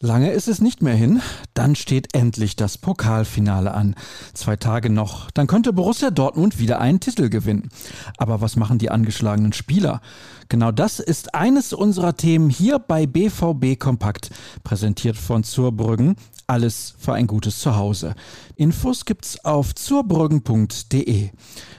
[0.00, 1.20] Lange ist es nicht mehr hin,
[1.54, 3.96] dann steht endlich das Pokalfinale an.
[4.32, 7.68] Zwei Tage noch, dann könnte Borussia Dortmund wieder einen Titel gewinnen.
[8.16, 10.00] Aber was machen die angeschlagenen Spieler?
[10.48, 14.30] Genau das ist eines unserer Themen hier bei BVB Kompakt,
[14.62, 16.14] präsentiert von Zurbrüggen.
[16.46, 18.14] Alles für ein gutes Zuhause.
[18.54, 21.30] Infos gibt's auf zurbrüggen.de.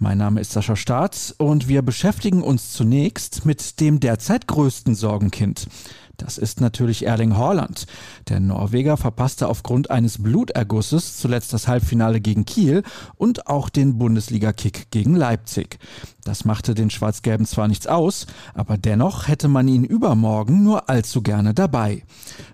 [0.00, 5.68] Mein Name ist Sascha Staat und wir beschäftigen uns zunächst mit dem derzeit größten Sorgenkind.
[6.20, 7.86] Das ist natürlich Erling Haaland.
[8.28, 12.82] Der Norweger verpasste aufgrund eines Blutergusses zuletzt das Halbfinale gegen Kiel
[13.16, 15.78] und auch den Bundesliga-Kick gegen Leipzig.
[16.24, 21.22] Das machte den Schwarz-Gelben zwar nichts aus, aber dennoch hätte man ihn übermorgen nur allzu
[21.22, 22.02] gerne dabei.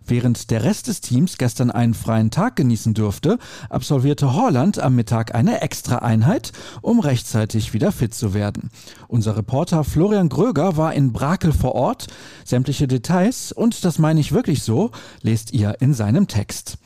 [0.07, 3.39] Während der Rest des Teams gestern einen freien Tag genießen durfte,
[3.69, 8.71] absolvierte Haaland am Mittag eine Extra-Einheit, um rechtzeitig wieder fit zu werden.
[9.09, 12.07] Unser Reporter Florian Gröger war in Brakel vor Ort.
[12.45, 16.79] Sämtliche Details und das meine ich wirklich so, lest ihr in seinem Text.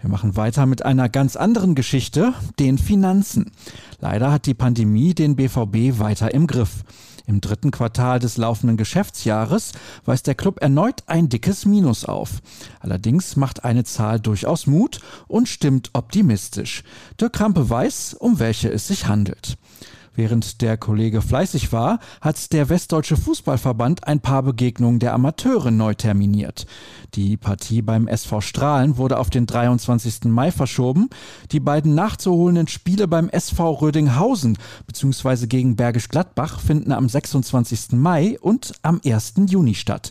[0.00, 3.50] Wir machen weiter mit einer ganz anderen Geschichte, den Finanzen.
[4.00, 6.84] Leider hat die Pandemie den BVB weiter im Griff.
[7.26, 9.72] Im dritten Quartal des laufenden Geschäftsjahres
[10.04, 12.40] weist der Club erneut ein dickes Minus auf.
[12.78, 16.84] Allerdings macht eine Zahl durchaus Mut und stimmt optimistisch.
[17.20, 19.58] Dirk Krampe weiß, um welche es sich handelt.
[20.18, 25.94] Während der Kollege fleißig war, hat der Westdeutsche Fußballverband ein paar Begegnungen der Amateure neu
[25.94, 26.66] terminiert.
[27.14, 30.24] Die Partie beim SV Strahlen wurde auf den 23.
[30.24, 31.08] Mai verschoben.
[31.52, 35.46] Die beiden nachzuholenden Spiele beim SV Rödinghausen bzw.
[35.46, 37.92] gegen Bergisch Gladbach finden am 26.
[37.92, 39.34] Mai und am 1.
[39.46, 40.10] Juni statt.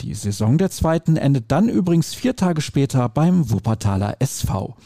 [0.00, 4.76] Die Saison der zweiten endet dann übrigens vier Tage später beim Wuppertaler SV.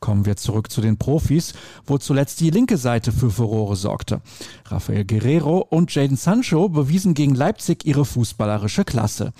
[0.00, 1.52] Kommen wir zurück zu den Profis,
[1.86, 4.22] wo zuletzt die linke Seite für Furore sorgte.
[4.66, 9.32] Rafael Guerrero und Jaden Sancho bewiesen gegen Leipzig ihre fußballerische Klasse.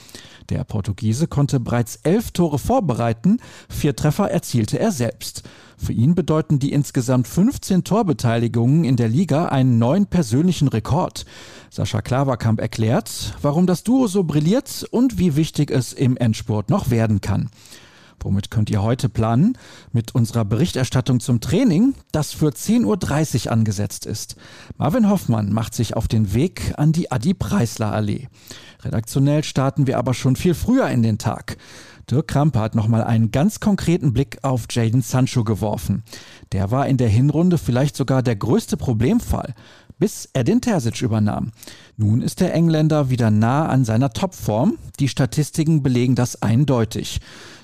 [0.50, 5.44] Der Portugiese konnte bereits elf Tore vorbereiten, vier Treffer erzielte er selbst.
[5.78, 11.24] Für ihn bedeuten die insgesamt 15 Torbeteiligungen in der Liga einen neuen persönlichen Rekord.
[11.70, 16.90] Sascha Klaverkamp erklärt, warum das Duo so brilliert und wie wichtig es im Endspurt noch
[16.90, 17.48] werden kann.
[18.22, 19.56] Womit könnt ihr heute planen?
[19.92, 24.36] Mit unserer Berichterstattung zum Training, das für 10.30 Uhr angesetzt ist.
[24.76, 28.28] Marvin Hoffmann macht sich auf den Weg an die Adi-Preisler-Allee.
[28.82, 31.56] Redaktionell starten wir aber schon viel früher in den Tag.
[32.10, 36.02] Dirk Krampe hat nochmal einen ganz konkreten Blick auf Jaden Sancho geworfen.
[36.52, 39.54] Der war in der Hinrunde vielleicht sogar der größte Problemfall
[40.00, 41.52] bis Edin Terzic übernahm.
[41.96, 44.78] Nun ist der Engländer wieder nah an seiner Topform.
[44.98, 47.20] Die Statistiken belegen das eindeutig.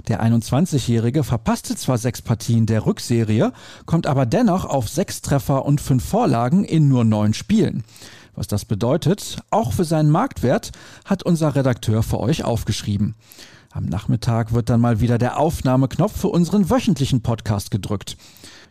[0.07, 3.53] Der 21-Jährige verpasste zwar sechs Partien der Rückserie,
[3.87, 7.83] kommt aber dennoch auf sechs Treffer und fünf Vorlagen in nur neun Spielen.
[8.35, 10.71] Was das bedeutet, auch für seinen Marktwert,
[11.07, 13.15] hat unser Redakteur für euch aufgeschrieben.
[13.73, 18.17] Am Nachmittag wird dann mal wieder der Aufnahmeknopf für unseren wöchentlichen Podcast gedrückt.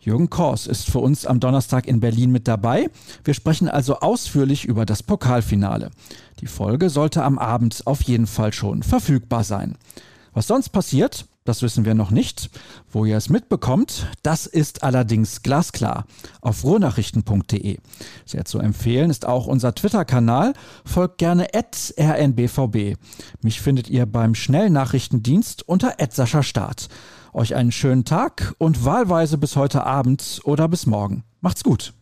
[0.06, 2.90] Jürgen Kors ist für uns am Donnerstag in Berlin mit dabei.
[3.24, 5.90] Wir sprechen also ausführlich über das Pokalfinale.
[6.38, 9.76] Die Folge sollte am Abend auf jeden Fall schon verfügbar sein.
[10.32, 12.50] Was sonst passiert, das wissen wir noch nicht.
[12.90, 16.06] Wo ihr es mitbekommt, das ist allerdings glasklar
[16.40, 17.78] auf ruhrnachrichten.de.
[18.24, 20.52] Sehr zu empfehlen ist auch unser Twitter-Kanal.
[20.84, 22.96] Folgt gerne rnbvb.
[23.42, 25.94] Mich findet ihr beim Schnellnachrichtendienst unter
[26.42, 26.88] Start.
[27.32, 31.24] Euch einen schönen Tag und wahlweise bis heute Abend oder bis morgen.
[31.40, 31.92] Macht's gut.